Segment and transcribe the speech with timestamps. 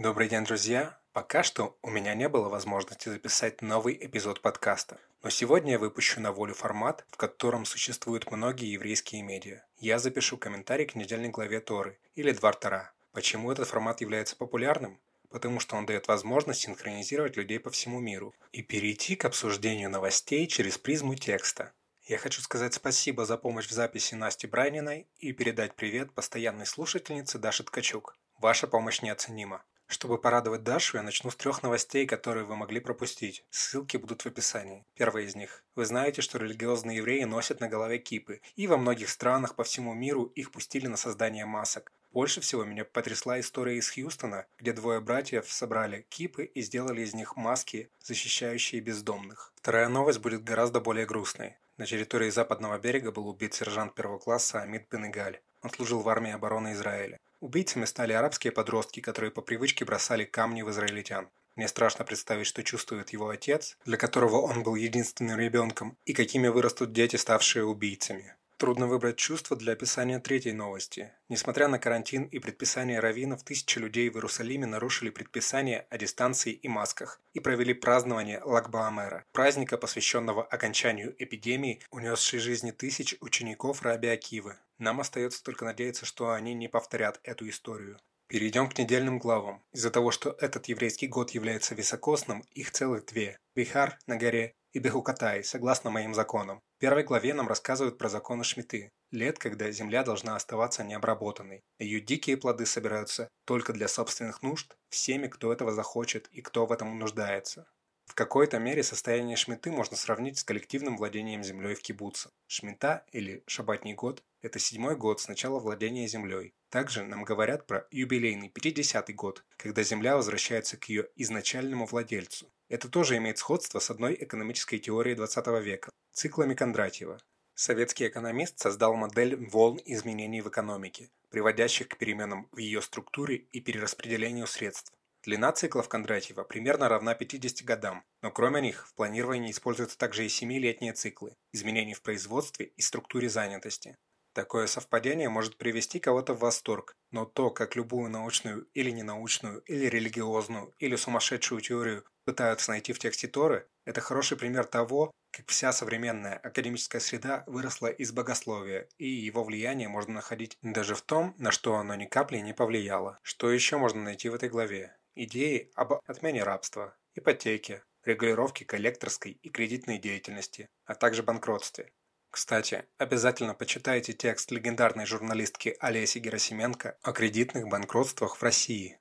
[0.00, 0.98] Добрый день, друзья!
[1.12, 6.22] Пока что у меня не было возможности записать новый эпизод подкаста, но сегодня я выпущу
[6.22, 9.62] на волю формат, в котором существуют многие еврейские медиа.
[9.76, 12.92] Я запишу комментарий к недельной главе Торы или Двар Тора.
[13.12, 14.98] Почему этот формат является популярным?
[15.28, 20.46] Потому что он дает возможность синхронизировать людей по всему миру и перейти к обсуждению новостей
[20.46, 21.74] через призму текста.
[22.04, 27.38] Я хочу сказать спасибо за помощь в записи Насти Брайниной и передать привет постоянной слушательнице
[27.38, 28.16] Даше Ткачук.
[28.38, 29.62] Ваша помощь неоценима.
[29.90, 33.44] Чтобы порадовать Дашу, я начну с трех новостей, которые вы могли пропустить.
[33.50, 34.86] Ссылки будут в описании.
[34.94, 35.64] Первая из них.
[35.74, 39.92] Вы знаете, что религиозные евреи носят на голове кипы, и во многих странах по всему
[39.92, 41.92] миру их пустили на создание масок.
[42.12, 47.12] Больше всего меня потрясла история из Хьюстона, где двое братьев собрали кипы и сделали из
[47.12, 49.52] них маски, защищающие бездомных.
[49.56, 51.56] Вторая новость будет гораздо более грустной.
[51.78, 55.40] На территории западного берега был убит сержант первого класса Амид Бенегаль.
[55.62, 57.18] Он служил в армии обороны Израиля.
[57.40, 61.28] Убийцами стали арабские подростки, которые по привычке бросали камни в израильтян.
[61.56, 66.48] Мне страшно представить, что чувствует его отец, для которого он был единственным ребенком, и какими
[66.48, 68.34] вырастут дети, ставшие убийцами.
[68.60, 71.10] Трудно выбрать чувство для описания третьей новости.
[71.30, 76.68] Несмотря на карантин и предписания раввинов, тысячи людей в Иерусалиме нарушили предписания о дистанции и
[76.68, 84.58] масках и провели празднование Лагбаамера, праздника, посвященного окончанию эпидемии, унесшей жизни тысяч учеников Раби Акивы.
[84.80, 88.00] Нам остается только надеяться, что они не повторят эту историю.
[88.28, 89.62] Перейдем к недельным главам.
[89.72, 94.78] Из-за того, что этот еврейский год является високосным, их целых две– Бихар на горе и
[94.78, 96.62] Бехукатай, согласно моим законам.
[96.78, 101.62] В первой главе нам рассказывают про законы Шмиты, лет, когда земля должна оставаться необработанной.
[101.78, 106.72] Ее дикие плоды собираются только для собственных нужд, всеми, кто этого захочет и кто в
[106.72, 107.66] этом нуждается.
[108.06, 112.30] В какой-то мере состояние Шмиты можно сравнить с коллективным владением землей в кибуце.
[112.48, 116.54] Шмита, или шабатний год, это седьмой год с начала владения землей.
[116.68, 122.52] Также нам говорят про юбилейный 50-й год, когда земля возвращается к ее изначальному владельцу.
[122.68, 127.20] Это тоже имеет сходство с одной экономической теорией 20 века– циклами Кондратьева.
[127.54, 133.60] Советский экономист создал модель волн изменений в экономике, приводящих к переменам в ее структуре и
[133.60, 134.92] перераспределению средств.
[135.22, 140.28] Длина циклов Кондратьева примерно равна 50 годам, но кроме них в планировании используются также и
[140.28, 143.98] 7-летние циклы изменений в производстве и структуре занятости.
[144.32, 149.86] Такое совпадение может привести кого-то в восторг, но то, как любую научную или ненаучную, или
[149.86, 155.72] религиозную, или сумасшедшую теорию пытаются найти в тексте Торы, это хороший пример того, как вся
[155.72, 161.50] современная академическая среда выросла из богословия, и его влияние можно находить даже в том, на
[161.50, 163.18] что оно ни капли не повлияло.
[163.22, 164.96] Что еще можно найти в этой главе?
[165.14, 171.92] идеи об отмене рабства, ипотеке, регулировке коллекторской и кредитной деятельности, а также банкротстве.
[172.30, 179.00] Кстати, обязательно почитайте текст легендарной журналистки Олеси Герасименко о кредитных банкротствах в России.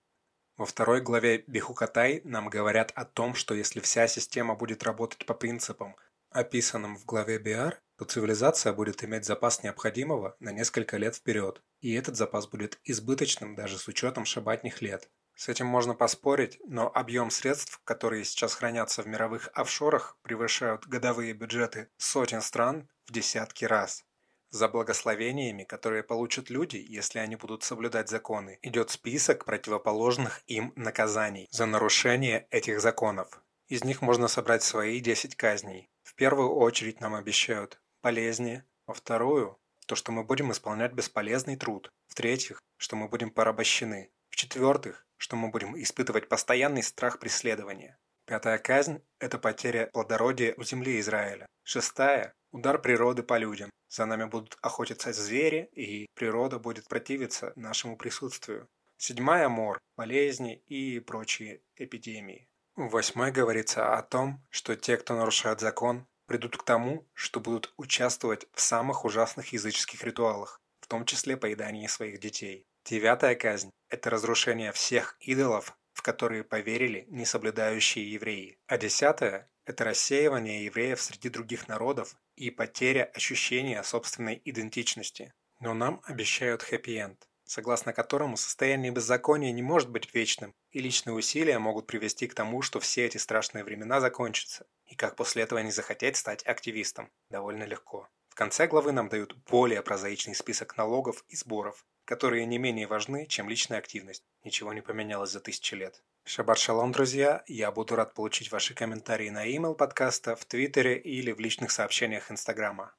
[0.58, 5.36] Во второй главе Бихукатай нам говорят о том, что если вся система будет работать по
[5.36, 5.96] принципам,
[6.32, 11.94] описанным в главе Биар, то цивилизация будет иметь запас необходимого на несколько лет вперед, и
[11.94, 15.08] этот запас будет избыточным даже с учетом шабатних лет.
[15.36, 21.32] С этим можно поспорить, но объем средств, которые сейчас хранятся в мировых офшорах, превышают годовые
[21.34, 24.06] бюджеты сотен стран в десятки раз.
[24.52, 31.48] За благословениями, которые получат люди, если они будут соблюдать законы, идет список противоположных им наказаний
[31.52, 33.42] за нарушение этих законов.
[33.68, 35.90] Из них можно собрать свои 10 казней.
[36.04, 41.92] В первую очередь нам обещают болезни, во вторую– то, что мы будем исполнять бесполезный труд,
[42.08, 48.00] в-третьих, что мы будем порабощены, в-четвертых, что мы будем испытывать постоянный страх преследования.
[48.26, 51.48] Пятая казнь– это потеря плодородия у земли Израиля.
[51.64, 53.70] Шестая– удар природы по людям.
[53.88, 58.68] За нами будут охотиться звери, и природа будет противиться нашему присутствию.
[58.98, 62.48] Седьмая– мор, болезни и прочие эпидемии.
[62.76, 67.74] В восьмой говорится о том, что те, кто нарушает закон, придут к тому, что будут
[67.78, 72.68] участвовать в самых ужасных языческих ритуалах, в том числе поедании своих детей.
[72.86, 78.58] Девятая казнь– это разрушение всех идолов, в которые поверили несоблюдающие евреи.
[78.68, 85.34] А десятая– это рассеивание евреев среди других народов и потеря ощущения собственной идентичности.
[85.60, 91.60] Но нам обещают хэппи-энд, согласно которому состояние беззакония не может быть вечным, и личные усилия
[91.60, 95.72] могут привести к тому, что все эти страшные времена закончатся, и как после этого не
[95.72, 97.12] захотеть стать активистом.
[97.30, 98.08] Довольно легко.
[98.30, 103.28] В конце главы нам дают более прозаичный список налогов и сборов, которые не менее важны,
[103.28, 104.24] чем личная активность.
[104.44, 106.02] Ничего не поменялось за тысячи лет.
[106.24, 107.44] Шаббат шалом, друзья!
[107.46, 112.32] Я буду рад получить ваши комментарии на e-mail подкаста, в Твиттере или в личных сообщениях
[112.32, 112.88] Инстаграма.